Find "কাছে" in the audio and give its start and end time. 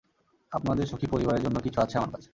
2.11-2.29